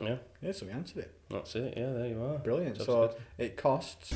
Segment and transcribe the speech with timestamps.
[0.00, 1.12] Yeah, Yeah, so we answered it.
[1.30, 1.74] that's it.
[1.76, 2.38] Yeah, there you are.
[2.38, 2.76] Brilliant.
[2.76, 3.16] Job's so good.
[3.46, 4.12] it costs.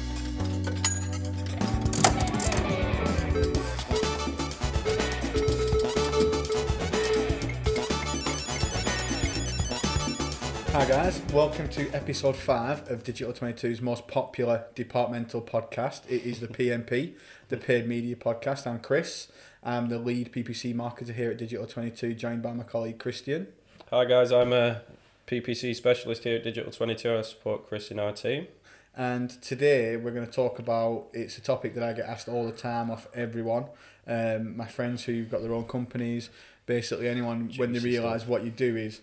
[10.72, 16.02] Hi guys, welcome to episode 5 of Digital 22's most popular departmental podcast.
[16.09, 17.15] It is the PMP,
[17.48, 18.69] the Paid Media Podcast.
[18.69, 19.27] I'm Chris.
[19.65, 23.48] I'm the lead PPC marketer here at Digital 22, joined by my colleague Christian.
[23.91, 24.83] Hi guys, I'm a
[25.30, 27.16] PPC specialist here at Digital 22.
[27.16, 28.48] I support Chris in our team.
[28.97, 32.45] And today we're going to talk about it's a topic that I get asked all
[32.47, 33.66] the time off everyone.
[34.09, 36.30] Um, my friends who've got their own companies,
[36.66, 39.03] basically anyone when they realise what you do is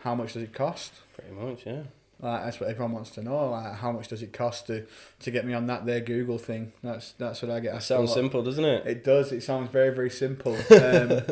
[0.00, 0.92] how much does it cost?
[1.16, 1.84] Pretty much, yeah.
[2.20, 3.50] Like that's what everyone wants to know.
[3.50, 4.86] Like how much does it cost to,
[5.20, 6.72] to get me on that there Google thing?
[6.82, 8.14] That's that's what I get a Sounds lot.
[8.14, 8.86] simple, doesn't it?
[8.86, 9.32] It does.
[9.32, 11.22] It sounds very very simple, um,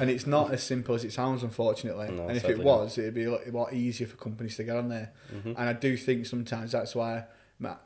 [0.00, 2.10] and it's not as simple as it sounds, unfortunately.
[2.10, 4.64] No, and if it was, it'd be a lot, a lot easier for companies to
[4.64, 5.12] get on there.
[5.30, 7.24] hmm And I do think sometimes that's why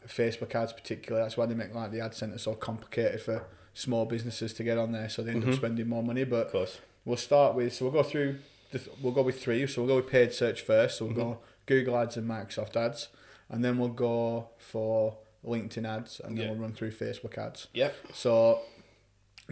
[0.06, 4.06] Facebook ads, particularly, that's why they make like the ad center so complicated for small
[4.06, 5.48] businesses to get on there, so they end Mhm.
[5.50, 6.24] up spending more money.
[6.24, 6.78] But Of course.
[7.04, 8.38] we'll start with so we'll go through.
[8.72, 9.66] The, we'll go with three.
[9.66, 10.98] So we'll go with paid search first.
[10.98, 13.08] So we'll go Google ads and Microsoft ads,
[13.48, 16.50] and then we'll go for LinkedIn ads, and then Yeah.
[16.50, 17.68] we'll run through Facebook ads.
[17.74, 17.94] Yep.
[18.12, 18.62] So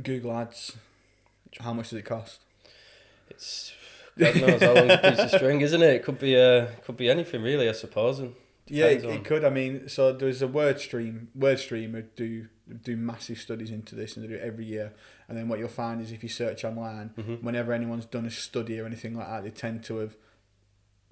[0.02, 0.76] Google ads,
[1.60, 2.40] how much does it cost?
[3.30, 3.72] It's
[4.18, 5.92] God knows how long a piece of string, isn't it?
[5.94, 8.18] It could be uh, could be anything really, I suppose.
[8.18, 8.34] And
[8.66, 9.44] Yeah, it, on- it could.
[9.44, 11.26] I mean, so there's a WordStream.
[11.34, 12.48] Word stream would do
[12.82, 14.92] do massive studies into this, and they do it every year.
[15.28, 17.42] And then what you'll find is if you search online, Mhm.
[17.42, 20.16] whenever anyone's done a study or anything like that, they tend to have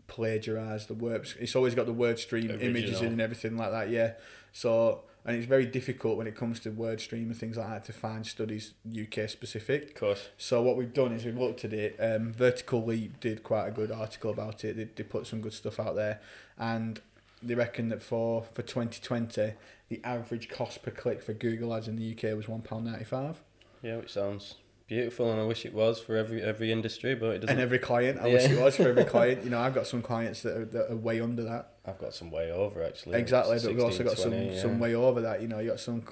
[0.06, 1.34] plagiarised the words.
[1.38, 3.90] It's always got the WordStream images in and everything like that.
[3.90, 4.12] Yeah.
[4.52, 7.92] So and it's very difficult when it comes to WordStream and things like that to
[7.92, 9.88] find studies UK specific.
[9.88, 11.96] of course, So what we've done is we've looked at it.
[11.98, 14.76] Um, Vertical Leap did quite a good article about it.
[14.76, 16.20] They, they put some good stuff out there,
[16.58, 17.00] and
[17.42, 19.54] they reckon that for for 2020,
[19.88, 23.04] the average cost per click for Google Ads in the UK was one pound ninety
[23.04, 23.40] five.
[23.82, 24.56] yeah, which sounds
[24.86, 27.50] beautiful, and I wish it was for every every industry, but it doesn't.
[27.50, 29.24] And every client, I wish it was for every client.
[29.44, 31.74] You know, I've got some clients that are, that are way under that.
[31.84, 33.18] I've got some way over actually.
[33.18, 34.60] exactly, but we've also got 20, some yeah.
[34.60, 35.42] some way over that.
[35.42, 36.02] You know, you got some.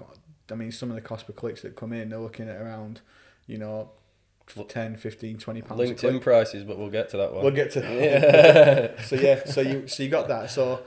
[0.50, 3.00] I mean, some of the cost per clicks that come in, they're looking at around,
[3.46, 3.90] you know,
[4.54, 5.80] Well, 10, 15, 20 pounds.
[5.80, 7.42] LinkedIn prices, but we'll get to that one.
[7.44, 9.02] We'll get to Yeah.
[9.02, 10.50] so yeah, so you so you got that.
[10.50, 10.82] So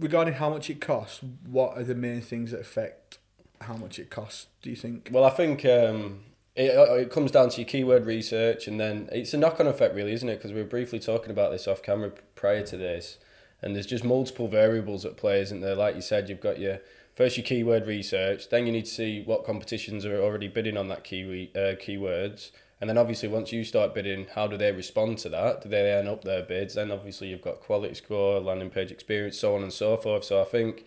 [0.00, 3.18] regarding how much it costs, what are the main things that affect
[3.62, 4.46] how much it costs?
[4.62, 5.08] Do you think?
[5.12, 6.24] Well, I think um,
[6.56, 9.66] it, uh, it comes down to your keyword research, and then it's a knock on
[9.66, 10.36] effect, really, isn't it?
[10.36, 13.18] Because we were briefly talking about this off camera prior to this,
[13.62, 15.74] and there's just multiple variables at play, isn't there?
[15.74, 16.80] Like you said, you've got your
[17.14, 20.88] first your keyword research, then you need to see what competitions are already bidding on
[20.88, 22.50] that key uh, keywords.
[22.78, 25.62] And then obviously once you start bidding, how do they respond to that?
[25.62, 26.74] Do they then up their bids?
[26.74, 30.24] Then obviously you've got quality score, landing page experience, so on and so forth.
[30.24, 30.84] So I think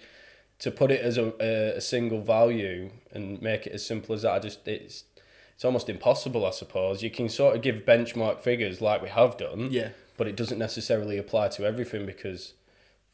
[0.59, 1.33] to put it as a,
[1.75, 5.05] a single value and make it as simple as that, I just it's
[5.59, 7.03] it's almost impossible, I suppose.
[7.03, 10.57] You can sort of give benchmark figures like we have done, Yeah, but it doesn't
[10.57, 12.53] necessarily apply to everything because,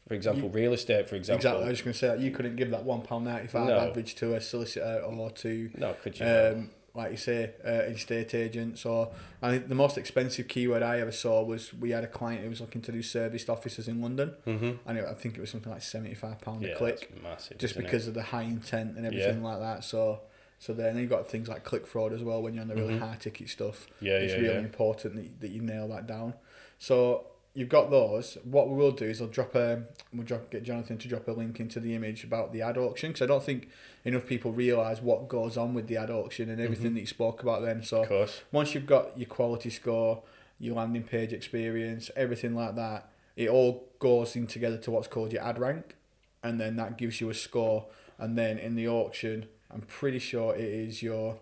[0.06, 1.64] for example, real estate, for example, exactly.
[1.64, 3.76] I was going to say that you couldn't give that one pound ninety five No.
[3.80, 6.24] average to a solicitor or to, no, could you?
[6.24, 8.86] um, like you say, uh, estate agents.
[8.86, 9.10] Or
[9.42, 12.48] I think the most expensive keyword I ever saw was we had a client who
[12.50, 14.70] was looking to do serviced offices in London, mm-hmm.
[14.86, 17.10] and it, I think it was something like seventy five pound Yeah, a click.
[17.20, 17.58] massive.
[17.58, 17.86] just isn't it?
[17.86, 19.82] because of the high intent and everything like that.
[19.82, 20.20] So
[20.58, 22.94] so then you've got things like click fraud as well when you're on the really
[22.94, 23.00] Mhm.
[23.00, 23.86] high ticket stuff.
[24.00, 24.60] yeah, it's yeah, really yeah.
[24.60, 26.34] important that you, that you nail that down.
[26.78, 28.36] So you've got those.
[28.44, 31.32] What we will do is I'll drop a we'll drop get Jonathan to drop a
[31.32, 33.68] link into the image about the ad auction because I don't think
[34.04, 36.94] enough people realise what goes on with the ad auction and everything Mhm.
[36.94, 37.82] that you spoke about then.
[37.82, 38.42] So Of course.
[38.52, 40.22] once you've got your quality score,
[40.58, 45.32] your landing page experience, everything like that, it all goes in together to what's called
[45.32, 45.94] your ad rank,
[46.42, 47.86] and then that gives you a score.
[48.18, 51.38] And then in the auction, I'm pretty sure it is your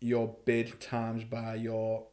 [0.00, 2.04] your bid times by your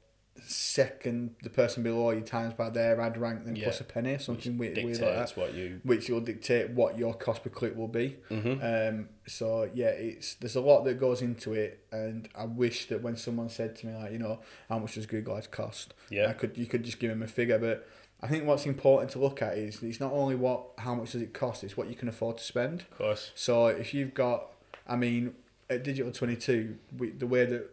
[0.46, 3.66] second, the person below you times by their ad rank, then Yeah.
[3.66, 5.80] plus a penny, something weird, weird like that, you.
[5.83, 8.18] which will dictate what your cost per click will be.
[8.30, 12.88] hmm Um, so yeah, it's there's a lot that goes into it, and I wish
[12.88, 14.39] that when someone said to me like, you know,
[14.69, 15.94] how much does Google Ads cost?
[16.10, 17.88] yeah I could you could just give them a figure, but
[18.21, 21.21] I think what's important to look at is it's not only what how much does
[21.21, 22.81] it cost, it's what you can afford to spend.
[22.81, 23.31] Of course.
[23.36, 24.48] So if you've got,
[24.88, 25.35] I mean,
[25.69, 27.69] at Digital Twenty Two, we the way that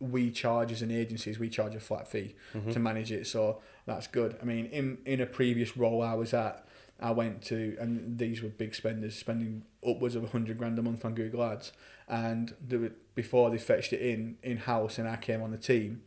[0.00, 2.72] we charge as an agency is we charge a flat fee Mhm.
[2.72, 3.26] to manage it.
[3.26, 4.36] So that's good.
[4.42, 6.66] I mean, in in a previous role I was at,
[7.00, 10.82] I went to, and these were big spenders, spending upwards of a hundred grand a
[10.82, 11.72] month on Google Ads,
[12.08, 15.58] and they were, before they fetched it in in house and I came on the
[15.58, 16.02] team,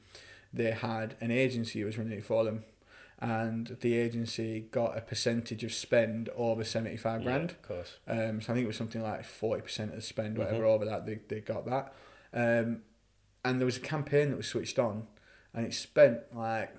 [0.54, 2.64] they had an agency who was running it for them,
[3.20, 7.50] and the agency got a percentage of spend over seventy five grand.
[7.50, 7.98] Yeah, of course.
[8.08, 10.68] Um, so I think it was something like forty percent of the spend, whatever Mhm.
[10.68, 11.94] over that they, they got that.
[12.34, 12.82] Um,
[13.44, 15.08] and there was a campaign that was switched on,
[15.54, 16.76] and it spent like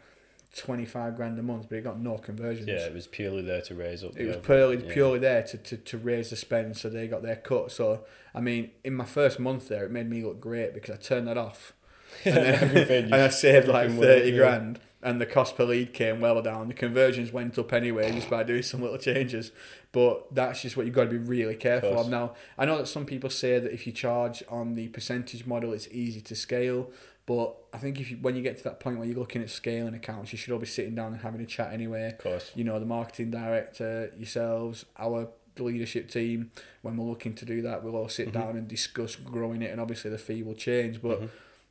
[0.54, 2.68] twenty five grand a month, but it got no conversions.
[2.68, 4.10] Yeah, it was purely there to raise up.
[4.10, 4.92] It the was purely yeah.
[4.92, 7.72] purely there to, to, to raise the spend, so they got their cut.
[7.72, 8.04] So
[8.34, 11.26] I mean, in my first month there, it made me look great because I turned
[11.26, 11.72] that off,
[12.24, 14.36] and, then, and I saved like everything went thirty yeah.
[14.36, 16.68] grand, and the cost per lead came well down.
[16.68, 19.52] The conversions went up anyway just by doing some little changes.
[19.92, 22.06] But that's just what you've got to be really careful course.
[22.06, 22.10] of.
[22.10, 25.72] Now I know that some people say that if you charge on the percentage model,
[25.72, 26.90] it's easy to scale.
[27.26, 29.50] But I think if you, when you get to that point where you're looking at
[29.50, 32.50] scaling accounts, you should all be sitting down and having a chat anyway Of course.
[32.54, 35.28] you know, the marketing director, yourselves, our
[35.58, 36.50] leadership team,
[36.82, 38.32] when we're looking to do that, we'll all sit Mhm.
[38.32, 41.02] down and discuss growing it, and obviously the fee will change.
[41.02, 41.28] But Mhm.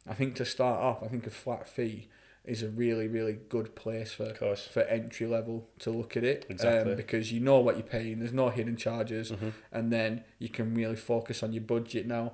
[0.07, 2.07] I think to start off, I think a flat fee
[2.47, 4.33] is a really, really good place for
[4.73, 6.91] for entry level to look at it, Exactly.
[6.93, 8.19] um, because you know what you're paying.
[8.19, 9.53] There's no hidden charges, Mhm.
[9.71, 12.07] and then you can really focus on your budget.
[12.07, 12.33] Now,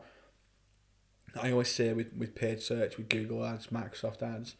[1.35, 4.55] I always say with with paid search, with Google Ads, Microsoft Ads,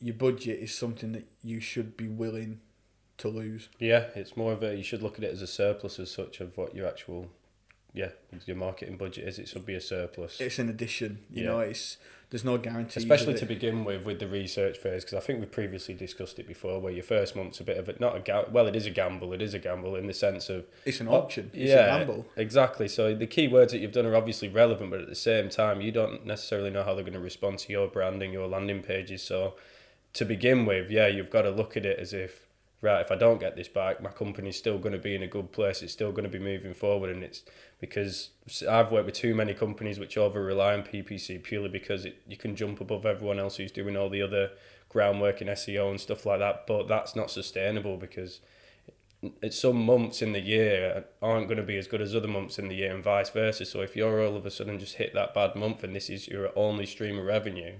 [0.00, 2.60] your budget is something that you should be willing
[3.18, 3.68] to lose.
[3.78, 4.74] Yeah, it's more of a.
[4.76, 7.30] You should look at it as a surplus as such of what your actual,
[7.94, 8.10] yeah,
[8.46, 9.38] your marketing budget is.
[9.38, 10.40] It should be a surplus.
[10.40, 11.18] It's an addition.
[11.30, 11.48] You Yeah.
[11.50, 11.98] know, it's
[12.30, 12.98] there's no guarantee.
[12.98, 16.48] Especially to begin with, with the research phase, because I think we previously discussed it
[16.48, 18.86] before, where your first month's a bit of a not a ga- well, it is
[18.86, 19.34] a gamble.
[19.34, 21.50] It is a gamble in the sense of It's an Oh, option.
[21.52, 21.94] It's yeah.
[21.94, 22.26] a gamble.
[22.36, 22.88] exactly.
[22.88, 25.92] So the keywords that you've done are obviously relevant, but at the same time, you
[25.92, 29.22] don't necessarily know how they're going to respond to your branding, your landing pages.
[29.22, 29.56] So
[30.14, 32.46] to begin with, yeah, you've got to look at it as if
[32.82, 35.28] right, if I don't get this back, my company's still going to be in a
[35.28, 35.82] good place.
[35.82, 37.42] It's still going to be moving forward, and it's
[37.80, 38.30] because
[38.68, 42.36] I've worked with too many companies which over rely on PPC purely because it, you
[42.36, 44.50] can jump above everyone else who's doing all the other
[44.88, 46.66] groundwork in SEO and stuff like that.
[46.66, 48.40] But that's not sustainable because
[49.40, 52.58] it's some months in the year aren't going to be as good as other months
[52.58, 53.64] in the year and vice versa.
[53.64, 56.26] So if you're all of a sudden just hit that bad month and this is
[56.26, 57.74] your only stream of revenue,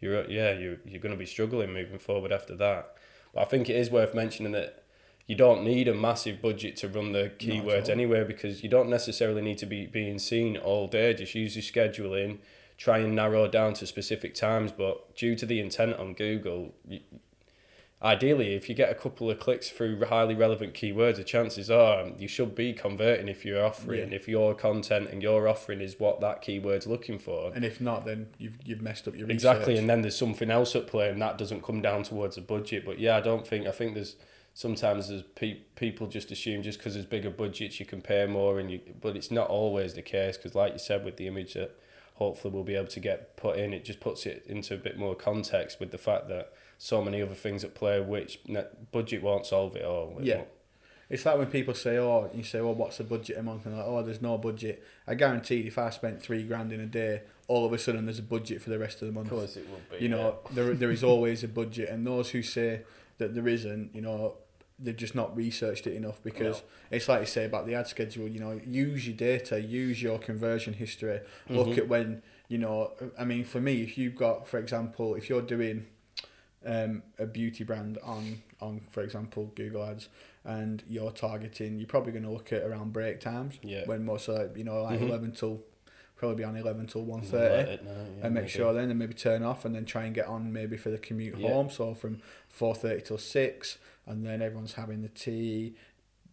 [0.00, 2.96] you're yeah you're you're going to be struggling moving forward after that.
[3.34, 4.84] But I think it is worth mentioning that
[5.26, 9.42] you don't need a massive budget to run the keywords anywhere because you don't necessarily
[9.42, 11.14] need to be being seen all day.
[11.14, 12.38] Just use your scheduling,
[12.76, 14.72] try and narrow down to specific times.
[14.72, 17.00] But due to the intent on Google, you,
[18.02, 22.02] ideally, if you get a couple of clicks through highly relevant keywords, the chances are
[22.04, 24.16] um, you should be converting if you're offering, Yeah.
[24.16, 27.52] if your content and your offering is what that keyword's looking for.
[27.54, 29.34] And if not, then you've you've messed up your research.
[29.54, 32.42] Exactly, and then there's something else at play, and that doesn't come down towards a
[32.42, 32.84] budget.
[32.86, 34.16] But yeah, I don't think I think there's
[34.54, 38.58] sometimes there's pe- people just assume just because there's bigger budgets you can pay more,
[38.58, 41.54] and you but it's not always the case because like you said with the image
[41.54, 41.76] that
[42.20, 44.98] hopefully we'll be able to get put in, it just puts it into a bit
[44.98, 49.22] more context with the fact that so many other things at play which net budget
[49.22, 50.16] won't solve it all.
[50.20, 50.36] It Yeah.
[50.36, 50.48] won't.
[51.08, 53.76] It's like when people say, "Oh," you say, "Well, what's the budget a month?" And
[53.76, 57.22] like, "Oh, there's no budget." I guarantee, if I spent three grand in a day,
[57.48, 59.32] all of a sudden there's a budget for the rest of the month.
[59.32, 60.02] Of course, it will be.
[60.04, 62.82] You know, there there is always a budget, and those who say
[63.18, 64.36] that there isn't, you know,
[64.82, 68.26] they've just not researched it enough because it's like you say about the ad schedule.
[68.28, 71.20] You know, use your data, use your conversion history.
[71.48, 71.78] Look Mhm.
[71.78, 72.92] at when you know.
[73.18, 75.86] I mean, for me, if you've got, for example, if you're doing
[76.64, 80.08] um, a beauty brand on on, for example, Google Ads,
[80.44, 83.86] and you're targeting, you're probably going to look at around break times Yeah.
[83.86, 85.08] when most of you know like Mhm.
[85.08, 85.62] eleven till
[86.16, 88.48] probably be on eleven till one Let thirty it know, yeah, and make maybe.
[88.48, 90.98] sure then and maybe turn off and then try and get on maybe for the
[90.98, 91.48] commute Yeah.
[91.48, 93.78] home so from 4.30 till 6
[94.10, 95.74] and then everyone's having the tea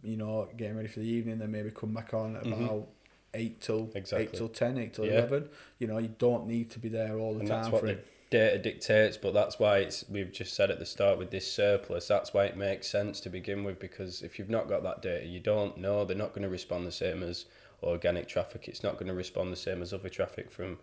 [0.03, 2.53] you know getting ready for the evening then maybe come back on at Mhm.
[2.65, 2.87] about
[3.33, 4.27] 8 till exactly.
[4.27, 5.11] 8 till 10 8 till Yeah.
[5.19, 7.81] 11 you know you don't need to be there all the and time that's what
[7.81, 11.17] for the it data dictates but that's why it's we've just said at the start
[11.17, 14.67] with this surplus that's why it makes sense to begin with because if you've not
[14.67, 17.45] got that data you don't know they're not going to respond the same as
[17.83, 20.77] organic traffic it's not going to respond the same as other traffic from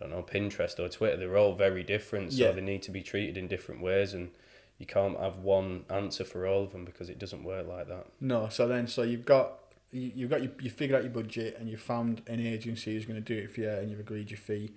[0.00, 2.52] I don't know Pinterest or Twitter they're all very different so Yeah.
[2.52, 4.30] they need to be treated in different ways and
[4.78, 8.06] you can't have one answer for all of them because it doesn't work like that.
[8.20, 9.58] No so then so you've got
[9.92, 13.04] you, you've got your, you figured out your budget and you've found an agency who's
[13.04, 14.72] going to do it for you and you've agreed your fee.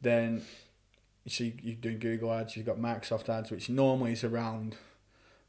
[0.00, 0.42] Then
[1.26, 4.76] so you, you're doing Google ads you've got Microsoft ads which normally is around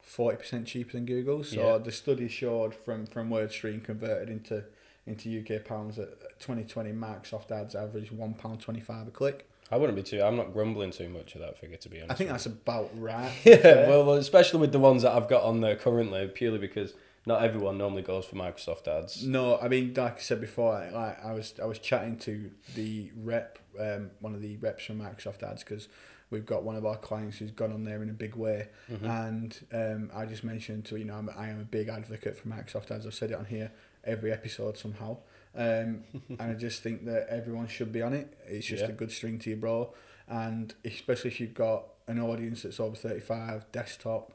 [0.05, 1.43] 40% cheaper than Google.
[1.43, 1.77] So Yeah.
[1.77, 4.65] the study showed from from WordStream converted into
[5.05, 9.95] into UK pounds that 2020 Microsoft ads average one pound 25 a click I wouldn't
[9.95, 12.29] be too I'm not grumbling too much at that figure to be honest I think
[12.29, 13.55] that's about right you.
[13.55, 16.27] to be yeah well, well especially with the ones that I've got on there currently
[16.27, 16.93] purely because
[17.25, 21.23] not everyone normally goes for Microsoft ads No, I mean, like I said before, like
[21.23, 25.41] I was, I was chatting to the rep, um, one of the reps from Microsoft
[25.41, 25.87] Ads, because
[26.31, 29.05] we've got one of our clients who's gone on there in a big way, Mm-hmm.
[29.05, 32.49] and um, I just mentioned to you know I'm, I am a big advocate for
[32.49, 33.07] Microsoft Ads.
[33.07, 33.71] I've said it on here
[34.03, 35.15] every episode somehow,
[35.55, 38.37] um, and I just think that everyone should be on it.
[38.47, 38.89] It's just Yeah.
[38.89, 39.93] a good string to your bro,
[40.27, 44.33] and especially if you've got an audience that's over thirty five, desktop.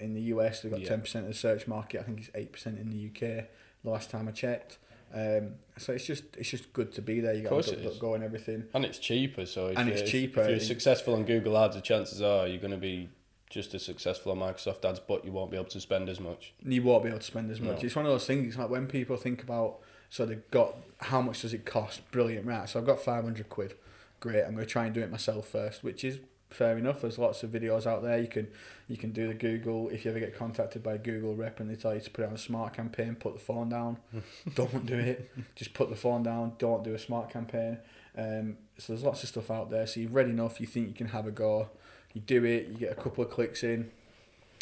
[0.00, 0.88] In the US, they've got Yeah.
[0.90, 2.00] ten percent of the search market.
[2.00, 3.48] I think it's eight percent in the UK.
[3.82, 4.78] The last time I checked,
[5.12, 7.34] um, so it's just it's just good to be there.
[7.34, 8.64] You got to go and everything.
[8.74, 10.42] And it's cheaper, so if And it's cheaper.
[10.42, 13.08] If you're successful on Google Ads, the chances are you're going to be
[13.50, 16.52] just as successful on Microsoft Ads, but you won't be able to spend as much.
[16.62, 17.78] you won't be able to spend as much.
[17.82, 17.86] No.
[17.86, 18.46] It's one of those things.
[18.46, 19.78] It's like when people think about
[20.10, 22.08] so they've got how much does it cost?
[22.10, 22.68] Brilliant, right?
[22.68, 23.74] So I've got five hundred quid.
[24.20, 24.42] Great.
[24.42, 26.18] I'm going to try and do it myself first, which is
[26.50, 27.02] fair enough.
[27.02, 28.18] There's lots of videos out there.
[28.18, 28.48] You can
[28.88, 29.88] you can do the Google.
[29.90, 32.24] If you ever get contacted by a Google rep and they tell you to put
[32.24, 33.98] it on a smart campaign, put the phone down.
[34.54, 35.30] don't do it.
[35.54, 36.54] Just put the phone down.
[36.58, 37.78] Don't do a smart campaign.
[38.16, 39.86] Um, so there's lots of stuff out there.
[39.86, 40.60] So you've read enough.
[40.60, 41.68] You think you can have a go.
[42.14, 42.66] You do it.
[42.68, 43.92] You get a couple of clicks in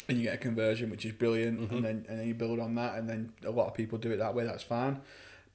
[0.09, 1.71] and you get a conversion, which is brilliant, Mhm.
[1.71, 4.11] and then and then you build on that, and then a lot of people do
[4.11, 4.45] it that way.
[4.45, 5.01] That's fine,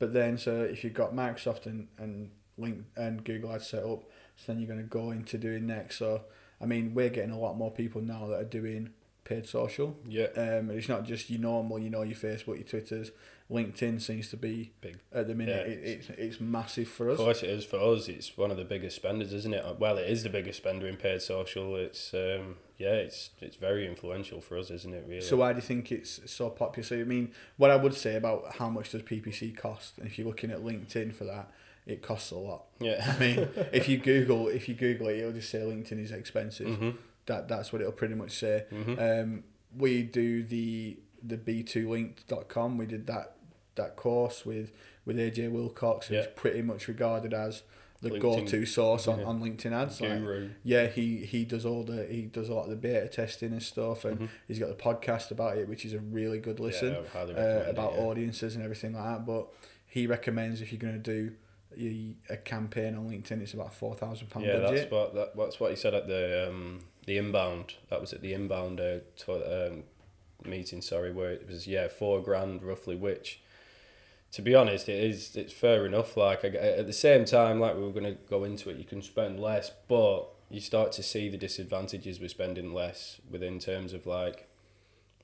[0.02, 4.02] but then so if you've got Microsoft and and Link and Google Ads set up,
[4.34, 5.96] so then you're going to go into doing next.
[5.96, 6.22] So
[6.60, 8.90] I mean, we're getting a lot more people now that are doing
[9.24, 9.96] paid social.
[10.08, 10.26] Yeah.
[10.36, 13.10] Um, it's not just your normal, you know, your Facebook, your Twitters.
[13.50, 14.98] LinkedIn seems to be Big.
[15.12, 15.66] at the minute.
[15.68, 17.18] Yeah, it, it's it's massive for us.
[17.18, 18.08] Of course it is for us.
[18.08, 19.78] It's one of the biggest spenders, isn't it?
[19.78, 21.76] Well, it is the biggest spender in paid social.
[21.76, 25.04] It's um, yeah, it's it's very influential for us, isn't it?
[25.06, 25.20] Really.
[25.20, 26.86] So why do you think it's so popular?
[26.86, 30.16] So I mean, what I would say about how much does PPC cost, and if
[30.18, 31.50] you're looking at LinkedIn for that,
[31.84, 32.64] it costs a lot.
[32.80, 33.14] yeah.
[33.14, 36.68] I mean, if you Google if you Google it, it'll just say LinkedIn is expensive.
[36.68, 36.96] mhm.
[37.26, 38.64] That that's what it'll pretty much say.
[38.70, 38.98] Mhm.
[39.22, 39.44] Um,
[39.76, 42.78] we do the the B2Linked.com.
[42.78, 43.36] We did that
[43.74, 44.72] that course with
[45.04, 46.26] with AJ Wilcox, who's Yeah.
[46.36, 47.62] pretty much regarded as
[48.00, 49.24] the LinkedIn- go-to source on, yeah.
[49.26, 50.00] on LinkedIn ads.
[50.00, 53.52] Like, yeah, he he does all the he does a lot of the beta testing
[53.52, 54.28] and stuff, and Mhm.
[54.48, 57.08] he's got the podcast about it, which is a really good listen Yeah, I would
[57.10, 58.00] highly uh, recommend it, about yeah.
[58.00, 59.24] audiences and everything like that.
[59.26, 59.46] But
[59.86, 61.32] he recommends if you're going to do
[61.78, 64.76] a, a campaign on LinkedIn, it's about four thousand pound Yeah, budget.
[64.76, 67.74] that's what that, that's what he said at the um, the inbound.
[67.90, 69.84] That was at the inbound uh, um,
[70.44, 70.82] meeting.
[70.82, 72.96] Sorry, where it was yeah four grand roughly.
[72.96, 73.40] Which,
[74.32, 76.16] to be honest, it is it's fair enough.
[76.16, 79.02] Like I, at the same time, like we were gonna go into it, you can
[79.02, 84.06] spend less, but you start to see the disadvantages with spending less within terms of
[84.06, 84.48] like,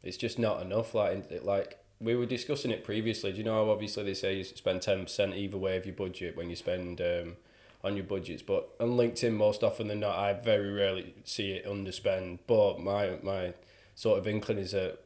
[0.02, 0.94] it's just not enough.
[0.94, 1.78] Like like.
[2.00, 3.32] We were discussing it previously.
[3.32, 5.97] Do you know how obviously they say you spend ten percent either way of your
[5.97, 7.37] budget when you spend um,
[7.85, 8.42] on your budgets.
[8.42, 12.40] But on LinkedIn, most often than not, I very rarely see it underspend.
[12.47, 13.54] But my my
[13.94, 14.99] sort of inkling is that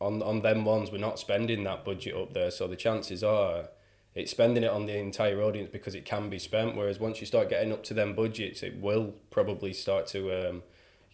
[0.00, 2.50] on on them ones, we're not spending that budget up there.
[2.50, 3.68] So the chances are
[4.14, 6.76] it's spending it on the entire audience because it can be spent.
[6.76, 10.48] Whereas once you start getting up to them budgets, it will probably start to.
[10.48, 10.62] Um,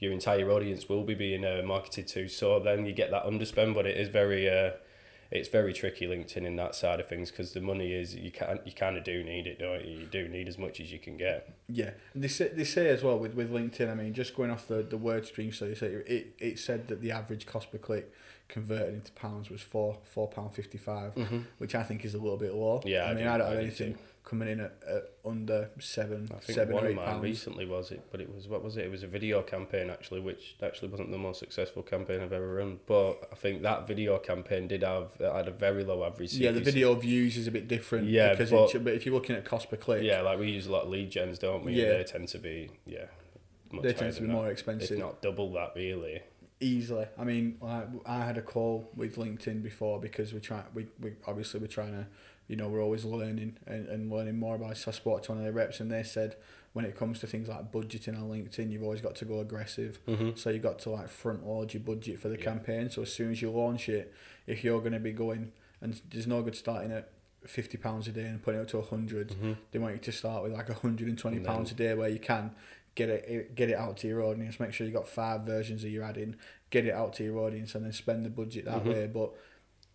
[0.01, 3.75] your entire audience will be being uh, marketed to, so then you get that underspend.
[3.75, 4.71] But it is very, uh,
[5.31, 8.59] it's very tricky LinkedIn in that side of things because the money is you can
[8.65, 10.01] you kind of do need it, don't you?
[10.01, 11.55] You do need as much as you can get.
[11.69, 13.91] Yeah, and they say, they say as well with, with LinkedIn.
[13.91, 17.01] I mean, just going off the, the WordStream, so you say it it said that
[17.01, 18.13] the average cost per click
[18.49, 21.41] converted into pounds was four four pound fifty five, mm-hmm.
[21.59, 22.83] which I think is a little bit low.
[22.85, 24.01] Yeah, I I mean, do- I don't I have anything too.
[24.31, 27.23] Coming in at, at under seven I think seven one or of eight mine pounds.
[27.25, 28.85] recently was it, but it was what was it?
[28.85, 32.55] It was a video campaign actually, which actually wasn't the most successful campaign I've ever
[32.55, 32.79] run.
[32.87, 36.35] But I think that video campaign did have had a very low average.
[36.35, 38.09] Yeah, the video views is a bit different.
[38.09, 40.49] Yeah, because but- it, but if you're looking at cost per click, Yeah, like we
[40.51, 41.73] use a lot of lead gens, don't we?
[41.73, 41.95] Yeah.
[41.99, 43.07] They tend to be yeah.
[43.73, 44.51] Much they tend to be than more that.
[44.53, 44.93] expensive.
[44.93, 46.23] If not double that, really.
[46.61, 47.07] Easily.
[47.19, 50.65] I mean, like, I had a call with LinkedIn before because we're trying.
[50.75, 52.07] We, we obviously we're trying to,
[52.49, 54.77] you know, we're always learning and, and learning more about.
[54.77, 56.37] So I spoke to one of the reps, and they said
[56.73, 59.99] when it comes to things like budgeting on LinkedIn, you've always got to go aggressive.
[60.07, 60.31] Mm-hmm.
[60.37, 62.45] So you've got to like front load your budget for the Yeah.
[62.45, 62.91] campaign.
[62.91, 64.15] So as soon as you launch it,
[64.47, 67.09] if you're going to be going, and there's no good starting at
[67.47, 69.53] fifty pounds a day and putting it up to a 100 Mm-hmm.
[69.73, 72.19] They want you to start with like hundred and twenty pounds a day where you
[72.19, 72.51] can
[72.95, 74.59] get it get it out to your audience.
[74.61, 76.37] Make sure you got five versions of your ad in.
[76.71, 78.87] Get it out to your audience and then spend the budget that Mhm.
[78.93, 79.07] way.
[79.07, 79.33] But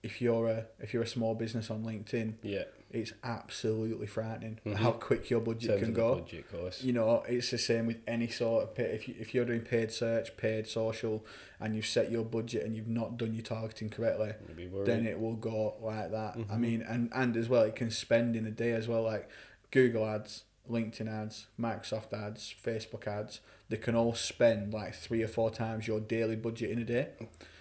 [0.04, 2.66] if you're a if you're a small business on LinkedIn, Yeah.
[2.92, 4.76] it's absolutely frightening Mhm.
[4.76, 6.16] how quick your budget can go.
[6.16, 6.84] budget, course.
[6.84, 8.84] You know, it's the same with any sort of pay.
[8.86, 11.26] If you if you're doing paid search, paid social,
[11.60, 14.88] and you've set your budget and you've not done your targeting correctly, You'd be worried.
[14.88, 16.36] then it will go like that.
[16.38, 16.60] I Mhm.
[16.60, 19.28] mean, and and as well, it can spend in a day as well, like
[19.72, 23.40] Google ads, LinkedIn ads, Microsoft ads, Facebook ads.
[23.70, 27.10] They can all spend like three or four times your daily budget in a day.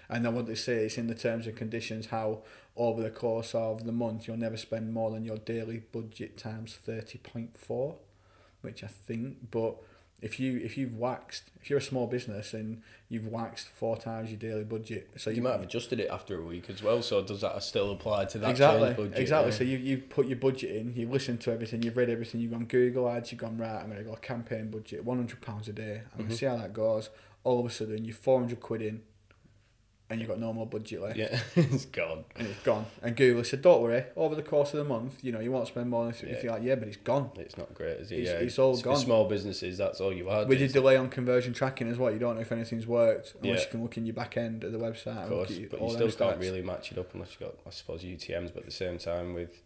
[0.09, 2.43] And then what they say is in the terms and conditions how
[2.77, 6.75] over the course of the month you'll never spend more than your daily budget times
[6.75, 7.97] thirty point four,
[8.61, 9.77] which I think, but
[10.25, 14.31] if you if you've waxed if you're a small business and you've waxed four times
[14.31, 17.01] your daily budget, so You might have adjusted it after a week as well.
[17.03, 19.19] So does that still apply to that exactly budget?
[19.19, 19.51] exactly.
[19.53, 19.59] Yeah.
[19.59, 22.53] So you you've put your budget in, you've listened to everything, you've read everything, you've
[22.53, 23.81] gone Google ads, you've gone right.
[23.83, 26.03] I'm gonna go campaign budget, one hundred pounds a day.
[26.13, 26.39] I'm gonna Mhm.
[26.39, 27.11] see how that goes.
[27.45, 29.03] All of a sudden, you're four hundred quid in,
[30.11, 31.17] and you've got no more budget left.
[31.17, 32.25] yeah, it's gone.
[32.37, 32.85] And it's gone.
[33.03, 34.05] And Google said, "Don't worry.
[34.17, 36.43] Over the course of the month, you know, you won't spend more than." If Yeah.
[36.43, 38.19] you're like, "Yeah, but it's gone." It's not great, is it?
[38.21, 38.97] It's- yeah, it's all for gone.
[38.99, 39.79] small businesses.
[39.79, 40.45] That's all you are.
[40.47, 43.61] With your delay on conversion tracking as well, you don't know if anything's worked unless
[43.61, 43.65] Yeah.
[43.65, 45.23] you can look in your back end of the website.
[45.25, 46.41] of course, look but you still can't stats.
[46.41, 48.51] really match it up unless you've got, I suppose, UTM's.
[48.51, 49.63] But at the same time, with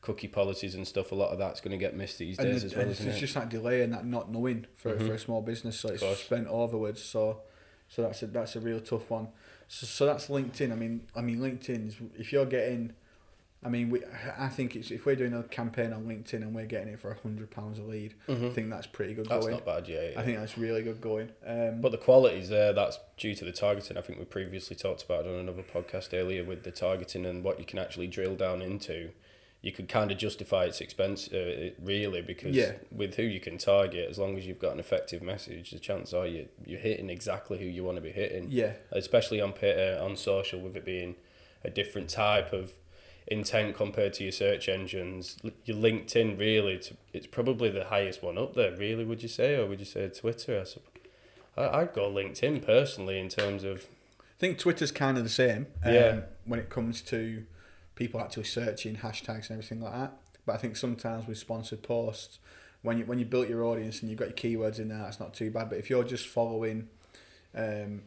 [0.00, 2.60] cookie policies and stuff, a lot of that's going to get missed these And, days
[2.60, 3.18] the- as well, and it's it?
[3.18, 5.06] just that delay and that not knowing for, Mhm.
[5.08, 6.98] for a small business, so it's spent overwards.
[6.98, 7.40] So,
[7.88, 9.28] so that's a that's a real tough one.
[9.68, 10.72] So, so that's LinkedIn.
[10.72, 12.94] I mean, I mean LinkedIn is if you're getting,
[13.62, 14.02] I mean, we
[14.38, 17.10] I think it's if we're doing a campaign on LinkedIn and we're getting it for
[17.10, 18.52] a hundred pounds a lead, I Mhm.
[18.54, 19.56] think that's pretty good That's going.
[19.56, 20.10] That's not bad, yeah.
[20.10, 20.20] yeah.
[20.20, 21.30] I think that's really good going.
[21.46, 22.72] Um, But the quality's there.
[22.72, 23.96] That's due to the targeting.
[23.98, 27.44] I think we previously talked about it on another podcast earlier with the targeting and
[27.44, 29.10] what you can actually drill down into.
[29.60, 32.74] You could kind of justify its expense, uh, really, because Yeah.
[32.92, 36.14] with who you can target, as long as you've got an effective message, the chances
[36.14, 38.46] are you you're hitting exactly who you want to be hitting.
[38.50, 41.16] yeah, Especially on uh, on social, with it being
[41.64, 42.72] a different type of
[43.26, 45.36] intent compared to your search engines.
[45.64, 48.74] Your LinkedIn really, it's, it's probably the highest one up there.
[48.76, 50.64] Really, would you say, or would you say Twitter?
[51.56, 53.86] I I, I'd go LinkedIn personally in terms of
[54.20, 55.66] I think Twitter's kind of the same.
[55.84, 56.20] Um, Yeah.
[56.44, 57.44] When it comes to
[57.98, 60.12] people actually searching hashtags and everything like that.
[60.46, 62.38] But I think sometimes with sponsored posts,
[62.82, 65.18] when you when you built your audience and you've got your keywords in there, that's
[65.18, 65.68] not too bad.
[65.68, 66.88] But if you're just following,
[67.54, 68.02] um,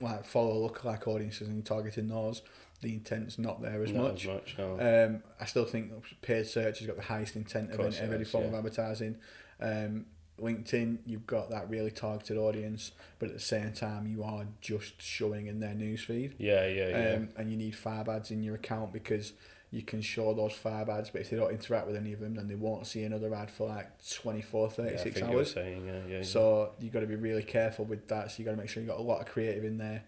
[0.00, 2.40] like follow lookalike audiences and you're targeting those,
[2.80, 4.24] the intent's not there as not much.
[4.24, 4.56] as much.
[4.58, 4.80] No.
[4.80, 5.92] Um, I still think
[6.22, 8.50] paid search has got the highest intent of, Course of any form yeah.
[8.50, 9.16] of advertising.
[9.60, 10.06] Um,
[10.40, 15.00] LinkedIn, you've got that really targeted audience, but at the same time, you are just
[15.00, 16.32] showing in their newsfeed.
[16.38, 17.14] yeah, yeah, yeah.
[17.16, 19.32] Um, and you need five ads in your account because
[19.70, 22.34] you can show those five ads, but if they don't interact with any of them,
[22.34, 25.38] then they won't see another ad for like 24, yeah, I 36 think you were
[25.40, 25.52] hours.
[25.52, 26.16] saying, yeah, yeah.
[26.18, 26.22] yeah.
[26.22, 28.30] So you've got to be really careful with that.
[28.30, 30.04] So you've got to make sure you've got a lot of creative in there.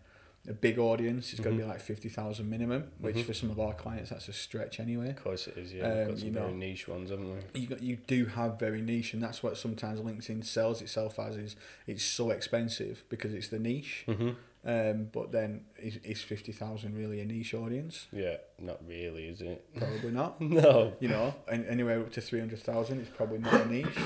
[0.48, 3.24] A big audience, it's got to be like 50,000 minimum, which Mhm.
[3.24, 5.10] for some of our clients, that's a stretch anyway.
[5.10, 5.72] of course it is.
[5.74, 6.56] Yeah, we've um, got some you very know.
[6.56, 7.60] niche ones, haven't we?
[7.60, 11.36] You got, you do have very niche, and that's what sometimes LinkedIn sells itself as
[11.36, 14.04] is it's so expensive because it's the niche.
[14.08, 14.30] Mm-hmm.
[14.62, 18.08] Um, but then is, is fifty thousand really a niche audience?
[18.12, 19.64] Yeah, not really, is it?
[19.76, 20.40] Probably not.
[20.40, 20.94] no.
[21.00, 23.86] You know, and anywhere up to three hundred thousand, it's probably not a niche.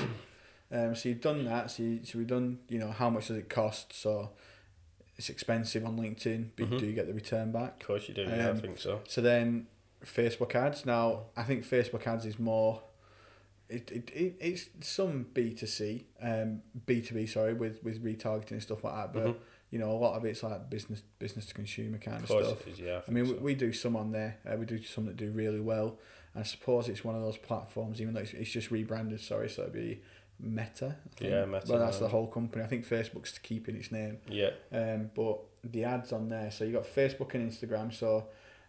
[0.71, 1.69] Um, so you've done that.
[1.69, 2.57] So, you, so we've done.
[2.69, 3.93] You know, how much does it cost?
[3.93, 4.31] So
[5.17, 6.79] it's expensive on LinkedIn, but you Mhm.
[6.79, 7.81] do get the return back.
[7.81, 8.23] Of course you do.
[8.23, 9.01] yeah, I Um, think so.
[9.07, 9.67] So then
[10.03, 10.85] Facebook ads.
[10.85, 12.81] Now I think Facebook ads is more.
[13.67, 18.03] It, it, it it's some B two C, um B two B sorry with with
[18.03, 19.13] retargeting and stuff like that.
[19.13, 19.35] But Mhm.
[19.71, 22.45] you know a lot of it's like business business to consumer kind Of of, course
[22.47, 22.67] stuff.
[22.67, 22.79] it is.
[22.79, 23.01] Yeah.
[23.07, 23.39] I mean we, so.
[23.39, 24.37] we do some on there.
[24.45, 25.97] Uh, we do some that do really well.
[26.35, 29.19] And I suppose it's one of those platforms, even though it's, it's just rebranded.
[29.21, 30.01] Sorry, so it'd be
[30.39, 30.95] Meta.
[31.19, 32.63] Yeah, Meta Well, that's the whole company.
[32.63, 34.19] I think Facebook's keeping its name.
[34.27, 34.51] yeah.
[34.71, 37.93] Um, but the ads on there, so you got Facebook and Instagram.
[37.93, 38.27] So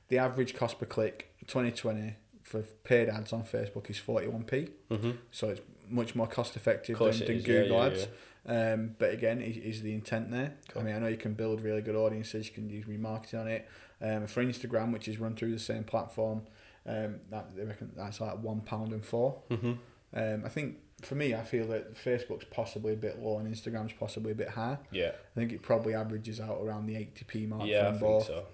[0.09, 4.71] the average cost per click, 2020 for paid ads on Facebook is 41p.
[4.91, 5.11] Mm-hmm.
[5.33, 7.47] So it's much more cost effective than, than is.
[7.47, 8.07] yeah, Google yeah, ads.
[8.49, 10.55] Um, but again, is, is the intent there?
[10.69, 10.83] Cool.
[10.83, 12.47] I mean, I know you can build really good audiences.
[12.47, 13.69] You can use remarketing on it.
[14.01, 16.43] Um, for Instagram, which is run through the same platform,
[16.87, 19.43] um, that they reckon that's like one pound and four.
[19.51, 19.73] Mm-hmm.
[20.15, 23.93] Um, I think for me, I feel that Facebook's possibly a bit low and Instagram's
[23.93, 24.79] possibly a bit high.
[24.91, 25.11] Yeah.
[25.11, 28.27] I think it probably averages out around the 80p mark Yeah, I think both.
[28.27, 28.45] so.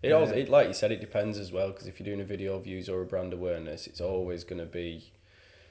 [0.00, 2.24] It also, it, like you said, it depends as well because if you're doing a
[2.24, 5.12] video views or a brand awareness, it's always going to be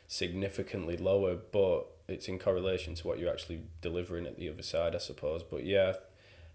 [0.07, 4.95] significantly lower, but it's in correlation to what you're actually delivering at the other side,
[4.95, 5.43] I suppose.
[5.43, 5.93] But yeah,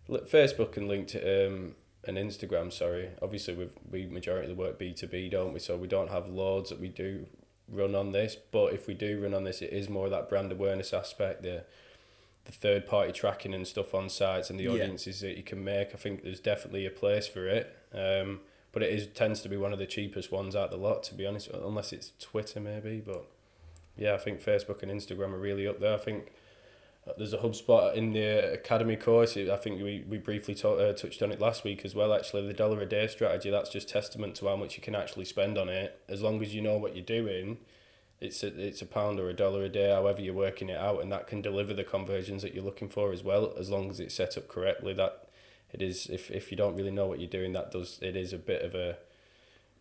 [0.06, 1.74] look, Facebook and LinkedIn um,
[2.04, 5.58] and Instagram, sorry, obviously we we majority of the work B two B, don't we?
[5.58, 7.26] So we don't have loads that we do
[7.68, 10.28] run on this, but if we do run on this, it is more of that
[10.28, 11.64] brand awareness aspect, the
[12.44, 14.70] the third party tracking and stuff on sites and the Yeah.
[14.72, 15.94] audiences that you can make.
[15.94, 17.72] I think there's definitely a place for it.
[17.94, 18.40] Um,
[18.72, 21.14] but it is tends to be one of the cheapest ones out the lot, to
[21.14, 23.00] be honest, unless it's Twitter maybe.
[23.04, 23.26] But
[23.96, 25.94] yeah, I think Facebook and Instagram are really up there.
[25.94, 26.32] I think
[27.18, 29.36] there's a HubSpot in the academy course.
[29.36, 32.14] I think we, we briefly ta- uh, touched on it last week as well.
[32.14, 33.50] Actually, the dollar a day strategy.
[33.50, 36.00] That's just testament to how much you can actually spend on it.
[36.08, 37.58] As long as you know what you're doing,
[38.20, 41.02] it's a, it's a pound or a dollar a day, however you're working it out,
[41.02, 43.52] and that can deliver the conversions that you're looking for as well.
[43.58, 45.28] As long as it's set up correctly, that
[45.72, 46.06] it is.
[46.06, 48.62] If if you don't really know what you're doing, that does it is a bit
[48.62, 48.98] of a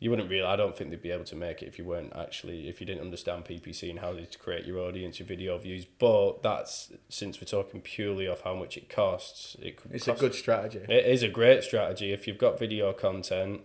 [0.02, 0.44] you wouldn't really.
[0.44, 2.88] I don't think they'd be able to make it if you weren't actually if you
[2.88, 5.86] didn't understand PPC and how to create your audience, your video views.
[5.86, 9.56] But that's since we're talking purely off how much it costs.
[9.62, 9.92] It could.
[9.94, 10.80] It's cost, a good strategy.
[10.90, 13.62] It is a great strategy if you've got video content.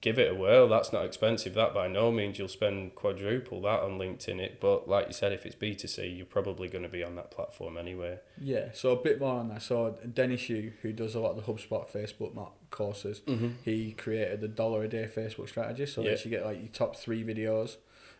[0.00, 0.68] Give it a whirl.
[0.68, 1.54] That's not expensive.
[1.54, 4.38] That by no means you'll spend quadruple that on LinkedIn.
[4.38, 7.02] It, but like you said, if it's B two C, you're probably going to be
[7.02, 8.20] on that platform anyway.
[8.40, 9.62] Yeah, so a bit more on that.
[9.62, 13.48] So Dennis Yu, who does a lot of the HubSpot Facebook mark courses, Mm-hmm.
[13.64, 15.86] he created the dollar a day Facebook strategy.
[15.86, 16.10] So Yeah.
[16.10, 17.76] that you get like your top three videos,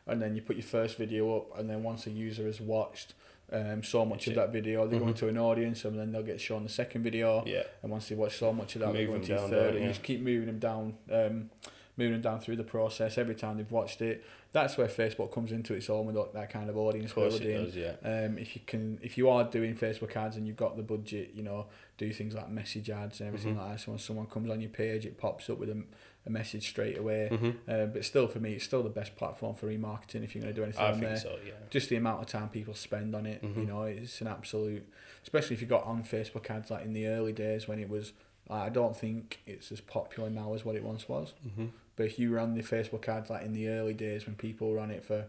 [0.06, 3.14] and then you put your first video up, and then once a user has watched
[3.52, 5.08] um, so much of that video, they go Mhm.
[5.08, 7.44] into an audience, and then they'll get shown the second video.
[7.46, 7.64] Yeah.
[7.82, 9.82] And once they watch so much of that, they go into your third, don't and
[9.84, 9.88] you?
[9.90, 11.50] just keep moving them down, um,
[11.98, 14.24] moving them down through the process every time they've watched it.
[14.54, 17.56] That's where Facebook comes into its own with that- kind of audience Of course building.
[17.56, 17.76] it does.
[17.76, 17.94] Yeah.
[18.26, 21.32] Um, if you can, if you are doing Facebook ads and you've got the budget,
[21.34, 21.66] you know,
[21.98, 23.58] do things like message ads and everything Mhm.
[23.58, 23.80] like that.
[23.80, 25.82] So when someone comes on your page, it pops up with a,
[26.26, 27.28] a message straight away.
[27.32, 27.50] Mm-hmm.
[27.68, 30.54] Uh, but still, for me, it's still the best platform for remarketing if you're going
[30.54, 31.16] to do anything I on think there.
[31.18, 31.36] so.
[31.44, 31.52] Yeah.
[31.70, 33.66] Just the amount of time people spend on it, you Mhm.
[33.66, 34.86] know, it's an absolute.
[35.24, 38.12] Especially if you got on Facebook ads like in the early days when it was.
[38.48, 41.32] I don't think it's as popular now as what it once was.
[41.44, 41.66] Mm-hmm.
[41.96, 44.90] But if you ran the Facebook ads like in the early days when people ran
[44.90, 45.26] it for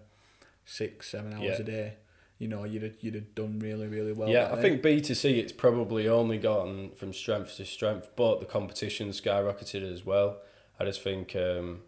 [0.66, 1.62] six, seven hours Yeah.
[1.62, 1.94] a day,
[2.40, 4.30] you know, you'd have, you'd have done really, really well.
[4.30, 8.40] yeah, I think B two C it's probably only gone from strength to strength, but
[8.40, 10.38] the competition skyrocketed as well.
[10.80, 11.82] I just think, um,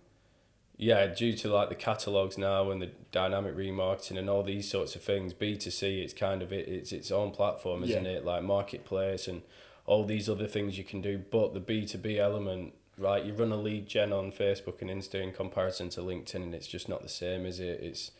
[0.77, 4.95] yeah, due to like the catalogs now and the dynamic remarketing and all these sorts
[4.95, 8.11] of things, B two C it's kind of it, it's its own platform, isn't Yeah.
[8.11, 8.25] it?
[8.25, 9.41] Like marketplace and
[9.87, 12.73] all these other things you can do, but the B two B element.
[12.97, 16.55] Right, you run a lead gen on Facebook and Insta in comparison to LinkedIn, and
[16.55, 17.79] it's just not the same, is it?
[17.81, 18.11] It's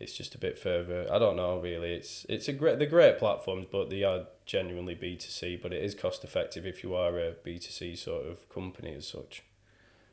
[0.00, 1.06] it's just a bit further.
[1.10, 1.92] I don't know really.
[1.92, 5.56] It's it's a great they're great platforms, but they are genuinely B two C.
[5.56, 8.94] But it is cost effective if you are a B two C sort of company
[8.94, 9.44] as such.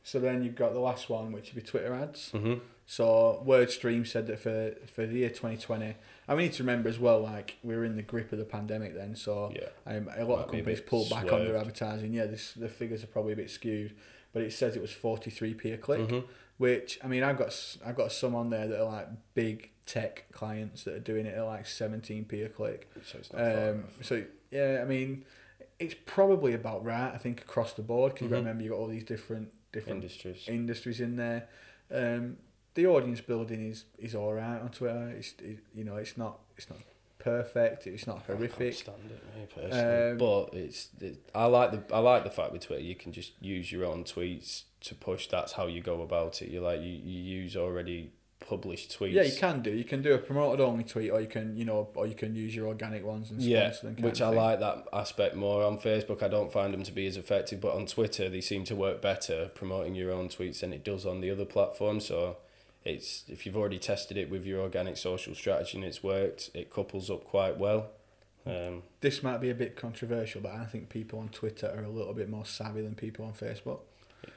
[0.05, 2.29] So then you've got the last one, which would be Twitter ads.
[2.31, 2.59] Mm-hmm.
[2.85, 5.95] So WordStream said that for for the year 2020,
[6.27, 8.45] and we need to remember as well, like we were in the grip of the
[8.45, 9.69] pandemic then, so Yeah.
[9.91, 12.13] um, a lot Might of companies pulled back on their advertising.
[12.13, 13.95] Yeah, this the figures are probably a bit skewed,
[14.31, 16.01] but it says it was 43p a click.
[16.01, 16.23] Mhm.
[16.57, 20.25] Which I mean, I've got I've got some on there that are like big tech
[20.31, 22.91] clients that are doing it at like 17p a click.
[23.03, 25.25] So it's not Um, so yeah, I mean,
[25.79, 27.11] it's probably about right.
[27.11, 28.31] I think across the board because Mhm.
[28.33, 30.47] remember you got all these different different industries.
[30.47, 31.47] industries in there.
[31.93, 32.37] Um,
[32.73, 35.13] the audience building is is all right on Twitter.
[35.17, 36.79] It's it, you know it's not it's not
[37.19, 37.87] perfect.
[37.87, 38.73] It's not horrific.
[38.73, 40.11] stand it, me personally.
[40.11, 43.11] Um, but it's it, I like the I like the fact with Twitter you can
[43.11, 45.27] just use your own tweets to push.
[45.27, 46.49] That's how you go about it.
[46.49, 49.13] You like you, you use already published tweets.
[49.13, 49.71] Yeah, you can do.
[49.71, 52.35] You can do a promoted only tweet, or you can you know, or you can
[52.35, 55.63] use your organic ones and Yeah, which I like that aspect more.
[55.63, 58.63] On Facebook, I don't find them to be as effective, but on Twitter, they seem
[58.65, 62.05] to work better promoting your own tweets than it does on the other platforms.
[62.05, 62.37] So,
[62.83, 66.71] it's if you've already tested it with your organic social strategy and it's worked, it
[66.71, 67.87] couples up quite well.
[68.45, 71.89] Um, This might be a bit controversial, but I think people on Twitter are a
[71.89, 73.79] little bit more savvy than people on Facebook.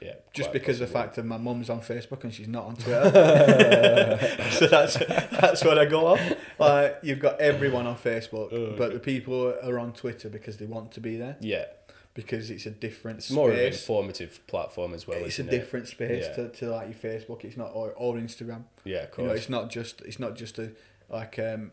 [0.01, 2.75] Yeah, Just because of the fact that my mum's on Facebook and she's not on
[2.75, 3.09] Twitter.
[4.51, 6.21] so that's that's what I go off.
[6.59, 8.93] Like you've got everyone on Facebook, Oh, but okay.
[8.95, 11.65] the people are on Twitter because they want to be there Yeah,
[12.13, 15.17] because it's a different it's more of an informative platform as well.
[15.23, 16.33] it's a different space Yeah.
[16.35, 17.43] to, to like your Facebook.
[17.43, 18.63] It's not or, or Instagram.
[18.83, 19.39] Yeah, of You know, course.
[19.41, 20.71] it's not just it's not just a
[21.09, 21.71] like um,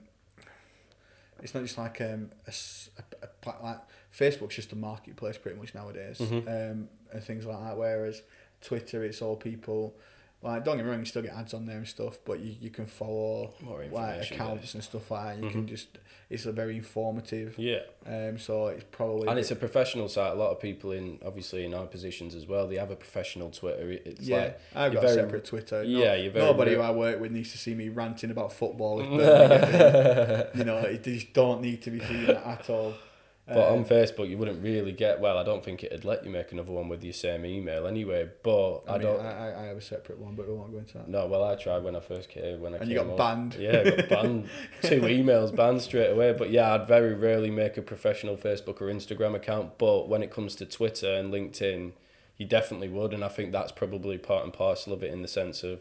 [1.43, 3.79] it's not just like um a pla- like
[4.19, 6.47] Facebook's just a marketplace pretty much nowadays Mhm.
[6.47, 7.77] um and things like that.
[7.77, 8.23] Whereas
[8.61, 9.95] Twitter, it's all people.
[10.43, 12.55] Like don't get me wrong, you still get ads on there and stuff, but you,
[12.61, 13.55] you can follow
[13.91, 15.43] like accounts and stuff like that.
[15.45, 15.69] You can Mhm.
[15.69, 15.89] just
[16.29, 17.57] it's a very informative.
[17.57, 17.83] Yeah.
[18.05, 20.33] Um, so it's probably And it's a professional site.
[20.33, 22.67] A lot of people in obviously in our positions as well.
[22.69, 23.93] They have a professional Twitter.
[23.93, 24.37] It's yeah.
[24.37, 25.85] like I've got a separate Twitter.
[25.85, 28.31] No- yeah, you're very Nobody re- who I work with needs to see me ranting
[28.31, 29.03] about football.
[30.55, 32.95] you know, it just don't need to be seeing that at all.
[33.49, 35.21] But Um, on Facebook, you wouldn't really get.
[35.21, 38.29] Well, I don't think it'd let you make another one with your same email anyway.
[38.43, 39.21] But I, I, mean, don't.
[39.25, 41.09] I, I- have a separate one, but we won't go into that.
[41.09, 42.61] no, well, I tried when I first came.
[42.61, 43.17] When I And you got up.
[43.17, 43.55] banned.
[43.55, 44.49] Yeah, I got banned.
[44.83, 46.33] Two emails banned straight away.
[46.33, 49.79] But yeah, I'd very rarely make a professional Facebook or Instagram account.
[49.79, 51.93] But when it comes to Twitter and LinkedIn,
[52.37, 55.29] you definitely would, and I think that's probably part and parcel of it in the
[55.29, 55.81] sense of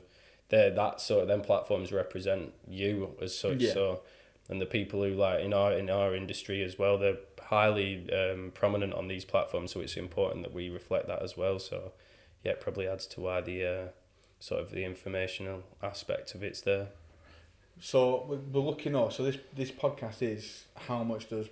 [0.49, 3.58] they're that sort of them platforms represent you as such.
[3.62, 3.73] Yeah.
[3.73, 4.01] So
[4.47, 8.51] and the people who like in our in our industry as well, they're highly um,
[8.53, 9.71] prominent on these platforms.
[9.73, 11.60] So it's important that we reflect that as well.
[11.60, 11.91] So
[12.43, 13.88] yeah, it probably adds to why the uh,
[14.39, 16.88] sort of the informational aspect of it's there.
[17.79, 21.47] So we're- looking at so this this podcast is how much does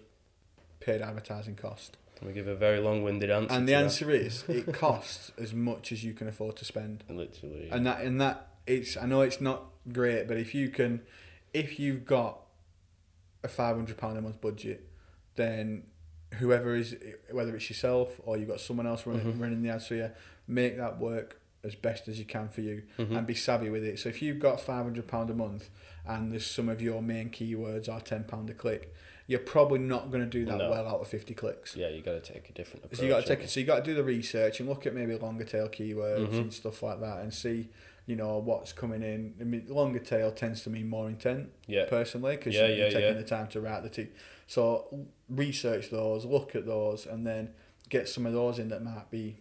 [0.79, 1.97] paid advertising cost?
[2.21, 3.53] We give a very long-winded answer.
[3.53, 3.84] And the that.
[3.84, 7.03] answer is it costs as much as you can afford to spend.
[7.10, 7.67] literally.
[7.69, 11.01] And that and that it's I know it's not great, but if you can
[11.53, 12.39] if you've got
[13.43, 14.88] a five hundred pound a month budget,
[15.36, 15.84] then
[16.39, 16.96] whoever is
[17.32, 19.39] whether it's yourself or you've got someone else running Mhm.
[19.41, 20.10] running the ads for you,
[20.48, 23.17] make that work as best as you can for you Mhm.
[23.17, 23.98] and be savvy with it.
[24.00, 25.69] So if you've got five hundred pound a month
[26.06, 28.93] and there's some of your main keywords are ten pound a click,
[29.28, 30.69] you're probably not going to do that No.
[30.69, 31.76] well out of fifty clicks.
[31.76, 32.98] yeah, you got to take a different approach.
[33.00, 33.50] So you got to take it.
[33.50, 36.38] So you got to do the research and look at maybe longer tail keywords Mhm.
[36.41, 37.69] and stuff like that, and see,
[38.06, 39.36] you know, what's coming in.
[39.39, 41.52] I mean, longer tail tends to mean more intent?
[41.67, 41.86] Yeah.
[41.86, 43.13] personally because Yeah, you're yeah, taking yeah.
[43.13, 44.10] the time to write the t.
[44.47, 47.53] So research those, look at those, and then
[47.89, 49.38] get some of those in that might be.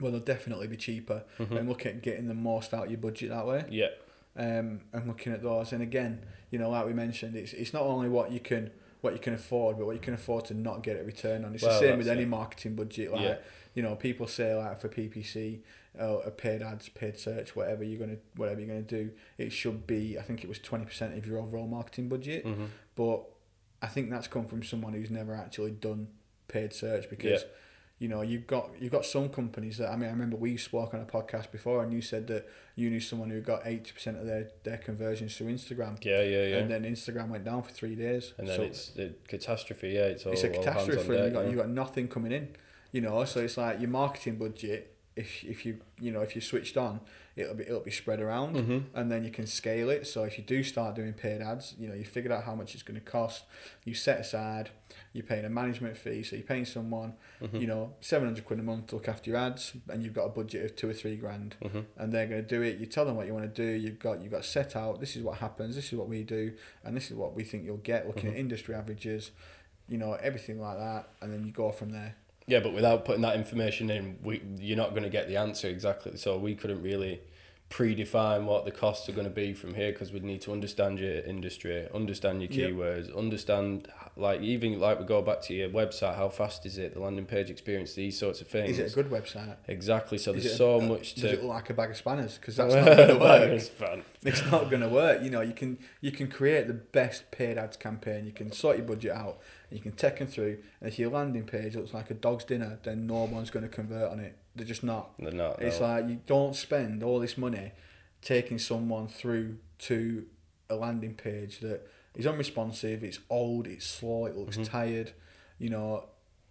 [0.00, 1.56] Well, they'll definitely be cheaper, Mhm.
[1.58, 3.64] and look at getting the most out of your budget that way.
[3.70, 3.88] Yeah.
[4.36, 7.82] Um, and looking at those, and again, you know, like we mentioned, it's it's not
[7.82, 10.82] only what you can what you can afford, but what you can afford to not
[10.82, 11.54] get a return on.
[11.54, 12.28] It's Well, the same with any it.
[12.28, 13.12] marketing budget.
[13.12, 13.38] Like Yeah.
[13.74, 15.62] you know, people say like for PPC,
[15.98, 19.86] uh, a paid ads, paid search, whatever you're gonna whatever you're gonna do, it should
[19.86, 20.18] be.
[20.18, 22.44] I think it was twenty percent of your overall marketing budget.
[22.44, 22.68] Mhm.
[22.96, 23.24] But
[23.82, 26.08] I think that's come from someone who's never actually done
[26.48, 27.42] paid search because.
[27.42, 27.48] Yeah.
[27.98, 30.92] You know, you've got you've got some companies that I mean I remember we spoke
[30.92, 34.18] on a podcast before and you said that you knew someone who got eighty percent
[34.18, 35.96] of their, their conversions through Instagram.
[36.04, 36.56] Yeah, yeah, yeah.
[36.58, 38.34] And then Instagram went down for three days.
[38.36, 39.92] And then So it's a catastrophe.
[39.92, 40.32] Yeah, it's all.
[40.34, 41.08] it's a all catastrophe.
[41.08, 41.50] deck, you got yeah.
[41.50, 42.48] you got nothing coming in.
[42.92, 44.94] You know, so it's like your marketing budget.
[45.16, 47.00] If if you you know if you switched on,
[47.36, 48.84] it'll be it'll be spread around, Mhm.
[48.94, 50.06] and then you can scale it.
[50.06, 52.74] So if you do start doing paid ads, you know you figured out how much
[52.74, 53.44] it's going to cost.
[53.84, 54.70] You set aside.
[55.12, 57.60] You're paying a management fee, so you're paying someone, Mhm.
[57.60, 60.24] you know, seven hundred quid a month to look after your ads, and you've got
[60.24, 61.84] a budget of two or three grand Mhm.
[61.96, 62.78] and they're going to do it.
[62.78, 63.70] You tell them what you want to do.
[63.78, 65.00] You've got you've got set out.
[65.00, 65.74] This is what happens.
[65.76, 68.06] This is what we do, and this is what we think you'll get.
[68.06, 69.30] Looking at industry averages,
[69.88, 72.14] you know everything like that, and then you go from there.
[72.46, 75.68] Yeah, but without putting that information in, we you're not going to get the answer
[75.68, 76.16] exactly.
[76.16, 77.20] So we couldn't really
[77.68, 80.98] predefine what the costs are going to be from here because we'd need to understand
[81.00, 82.70] your industry, understand your Yep.
[82.70, 86.94] keywords, understand like even like we go back to your website, how fast is it,
[86.94, 88.70] the landing page experience, these sorts of things.
[88.70, 89.56] Is it a good website?
[89.68, 90.16] Exactly.
[90.16, 91.42] So Is there's so a- uh, much Does it to.
[91.42, 92.38] look like a bag of spanners?
[92.38, 93.50] Because that's not going to work.
[93.50, 94.02] It's fun.
[94.22, 95.22] It's not going to work.
[95.22, 98.24] You know, you can you can create the best paid ads campaign.
[98.26, 99.38] You can sort your budget out.
[99.70, 100.58] And you can take them through.
[100.80, 103.68] And if your landing page looks like a dog's dinner, then no one's going to
[103.68, 104.38] convert on it.
[104.56, 105.10] They're just not.
[105.18, 105.60] They're not.
[105.62, 105.86] It's no.
[105.86, 107.72] like you don't spend all this money
[108.22, 110.26] taking someone through to
[110.70, 114.68] a landing page that is unresponsive, it's old, it's slow, it looks Mhm.
[114.68, 115.12] tired.
[115.58, 116.04] You know,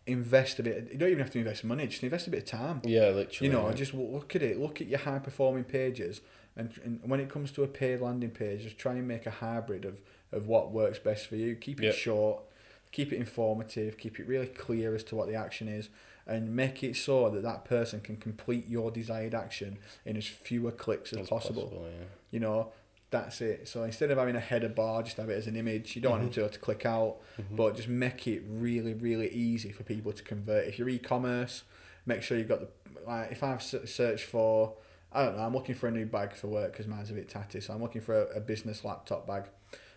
[0.07, 0.89] invest a bit.
[0.91, 2.81] You don't even have to invest money; just invest a bit of time.
[2.85, 3.47] yeah, literally.
[3.47, 3.73] You know, yeah.
[3.73, 4.59] just look at it.
[4.59, 6.21] Look at your high performing pages,
[6.55, 9.31] and, and when it comes to a paid landing page, just try and make a
[9.31, 11.55] hybrid of of what works best for you.
[11.55, 11.91] Keep it Yeah.
[11.91, 12.43] short,
[12.91, 15.89] keep it informative, keep it really clear as to what the action is,
[16.27, 20.71] and make it so that that person can complete your desired action in as fewer
[20.71, 21.71] clicks as, As possible.
[21.85, 22.05] yeah.
[22.31, 22.71] You know,
[23.11, 23.67] that's it.
[23.67, 25.95] So instead of having a header bar, just have it as an image.
[25.95, 27.55] You don't want them to to click out, Mhm.
[27.55, 30.67] but just make it really, really easy for people to convert.
[30.67, 31.63] If you're e-commerce,
[32.05, 32.69] make sure you've got the
[33.07, 33.31] like.
[33.31, 34.75] If I've searched for,
[35.11, 37.29] I don't know, I'm looking for a new bag for work because mine's a bit
[37.29, 37.61] tatty.
[37.61, 39.43] So I'm looking for a, a business laptop bag.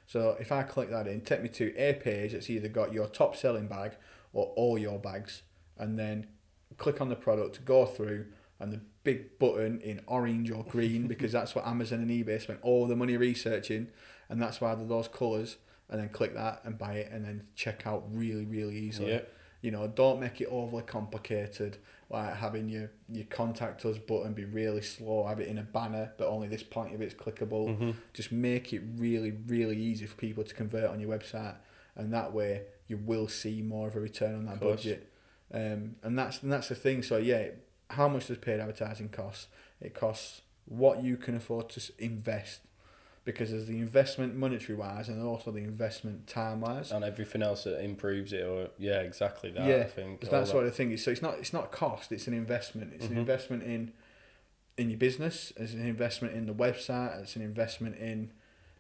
[0.07, 3.07] So if I click that in, take me to a page that's either got your
[3.09, 3.93] top selling bag
[4.33, 5.43] or all your bags,
[5.79, 6.27] and then
[6.77, 8.27] click on the product, go through,
[8.61, 12.59] and the big button in orange or green because that's what Amazon and eBay spent
[12.63, 13.89] all the money researching,
[14.29, 15.57] and that's why they're those colours.
[15.91, 19.13] And then click that and buy it, and then check out really, really easily.
[19.13, 19.21] Yeah.
[19.63, 21.79] You know, don't make it overly complicated.
[22.11, 25.27] Like having your your contact us button be really slow.
[25.27, 27.79] Have it in a banner, but only this point of it's clickable.
[27.79, 27.95] Mhm.
[28.13, 31.57] Just make it really, really easy for people to convert on your website,
[31.97, 35.11] and that way you will see more of a return on that budget.
[35.53, 37.03] Um, and that's and that's the thing.
[37.03, 37.49] So yeah,
[37.91, 39.49] how much does paid advertising cost?
[39.81, 42.61] It costs what you can afford to invest,
[43.25, 46.93] because there's the investment monetary wise, and also the investment time wise.
[46.93, 49.67] And everything else that improves it, or yeah, exactly that.
[49.67, 50.57] Yeah, I think that's that.
[50.57, 51.03] what the thing is.
[51.03, 52.13] So it's not it's not cost.
[52.13, 52.93] It's an investment.
[52.95, 53.13] It's Mhm.
[53.13, 53.93] an investment in
[54.77, 55.53] in your business.
[55.57, 57.21] It's an investment in the website.
[57.23, 58.33] It's an investment in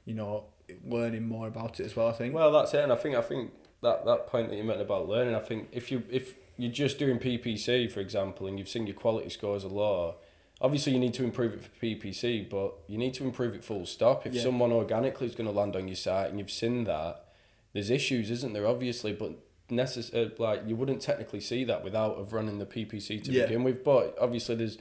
[0.04, 0.44] you know
[0.84, 2.08] learning more about it as well.
[2.08, 2.34] I think.
[2.34, 3.52] Well, that's it, and I think I think
[3.82, 6.98] that that point that you meant about learning, I think if you if you're just
[6.98, 10.16] doing PPC, for example, and you've seen your quality scores are low,
[10.60, 13.86] obviously you need to improve it for PPC, but you need to improve it full
[13.86, 14.26] stop.
[14.26, 14.42] If Yeah.
[14.42, 17.24] someone organically is going to land on your site and you've seen that,
[17.72, 18.66] there's issues, isn't there?
[18.66, 19.32] Obviously, but
[19.70, 23.44] necess- uh, like you wouldn't technically see that without of running the PPC to Yeah.
[23.44, 23.84] begin with.
[23.84, 24.78] But obviously, there's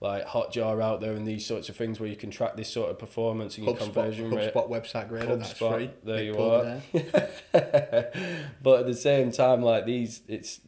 [0.00, 2.90] like Hotjar out there and these sorts of things where you can track this sort
[2.90, 4.52] of performance and your HubSpot, conversion rate.
[4.52, 5.36] HubSpot website grader.
[5.36, 5.90] That's free.
[6.02, 6.82] there Big you are.
[6.92, 8.10] there.
[8.62, 10.60] but at the same time, like these, it's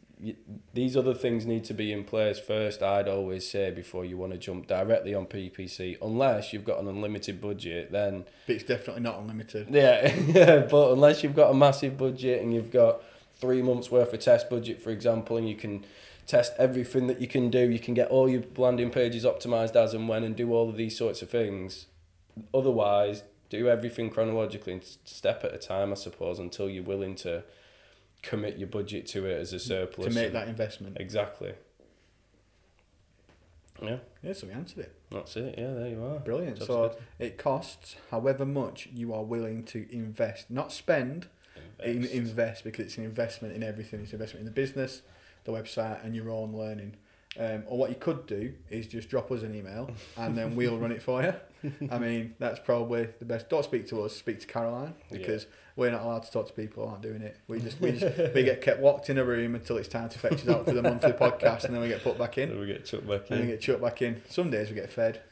[0.73, 2.81] these other things need to be in place first.
[2.81, 6.87] I'd always say before you want to jump directly on PPC, unless you've got an
[6.87, 9.67] unlimited budget, then But it's definitely not unlimited.
[9.69, 10.59] yeah, yeah.
[10.69, 13.01] But unless you've got a massive budget and you've got
[13.39, 15.85] three months worth of test budget, for example, and you can
[16.27, 19.93] test everything that you can do, you can get all your landing pages optimized as
[19.93, 21.85] and when, and do all of these sorts of things.
[22.53, 27.43] Otherwise, do everything chronologically and step at a time, I suppose, until you're willing to
[28.27, 30.07] commit your budget to it as a surplus.
[30.13, 30.97] to make that investment.
[30.99, 31.53] exactly.
[33.81, 34.95] Yeah, Yeah, so we answered it.
[35.11, 35.55] that's it.
[35.57, 36.19] Yeah, there you are.
[36.19, 36.57] Brilliant.
[36.59, 41.27] Job's so it costs however much you are willing to invest, not spend,
[41.83, 42.13] in, Invest.
[42.13, 43.99] invest because it's an investment in everything.
[43.99, 45.01] It's an investment in the business,
[45.43, 46.95] the website, and your own learning.
[47.37, 50.77] Um, or what you could do is just drop us an email and then we'll
[50.77, 51.33] run it for you.
[51.91, 53.49] I mean, that's probably the best.
[53.49, 56.83] Don't speak to us, speak to Caroline because we're not allowed to talk to people
[56.85, 57.37] who aren't doing it.
[57.47, 60.19] We just we, just, we get kept locked in a room until it's time to
[60.19, 62.49] fetch us out for the monthly podcast and then we get put back in.
[62.49, 63.37] Then we get chucked back in.
[63.37, 64.21] And we get chucked back in.
[64.29, 65.21] Some days we get fed.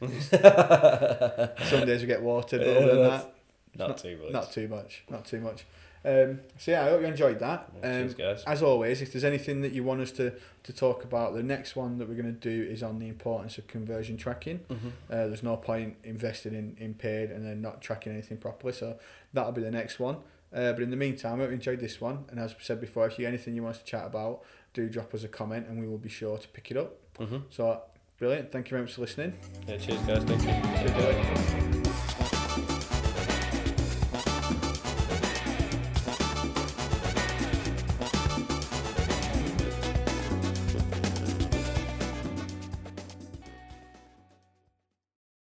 [1.64, 2.60] Some days we get watered.
[2.60, 3.34] But other than Yeah, that,
[3.78, 4.32] Not too much.
[4.32, 5.04] not too much.
[5.08, 5.64] Not too much.
[6.04, 7.70] Um, so yeah, I hope you enjoyed that.
[7.82, 8.44] Um, Cheers, guys.
[8.46, 11.76] as always, if there's anything that you want us to, to talk about, the next
[11.76, 14.60] one that we're going to do is on the importance of conversion tracking.
[14.68, 14.76] Mhm.
[15.10, 18.72] Uh, there's no point investing in, in paid and then not tracking anything properly.
[18.74, 18.98] So
[19.32, 20.16] that'll be the next one.
[20.52, 22.26] Uh, but in the meantime, I hope you enjoyed this one.
[22.30, 24.42] And as I said before, if you anything you want us to chat about,
[24.74, 26.96] do drop us a comment and we will be sure to pick it up.
[27.18, 27.44] Mhm.
[27.50, 27.80] So
[28.18, 28.52] brilliant.
[28.52, 29.32] Thank you very much for listening.
[29.66, 30.22] Yeah, cheers, guys.
[30.24, 30.88] Thank you.
[30.92, 31.83] Cheers.